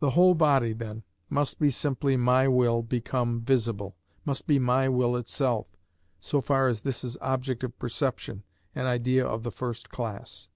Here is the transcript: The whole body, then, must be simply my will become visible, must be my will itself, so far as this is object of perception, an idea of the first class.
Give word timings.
The 0.00 0.10
whole 0.10 0.34
body, 0.34 0.74
then, 0.74 1.02
must 1.30 1.58
be 1.58 1.70
simply 1.70 2.14
my 2.14 2.46
will 2.46 2.82
become 2.82 3.40
visible, 3.40 3.96
must 4.26 4.46
be 4.46 4.58
my 4.58 4.86
will 4.86 5.16
itself, 5.16 5.66
so 6.20 6.42
far 6.42 6.68
as 6.68 6.82
this 6.82 7.02
is 7.02 7.16
object 7.22 7.64
of 7.64 7.78
perception, 7.78 8.42
an 8.74 8.84
idea 8.84 9.24
of 9.26 9.42
the 9.42 9.50
first 9.50 9.88
class. 9.88 10.50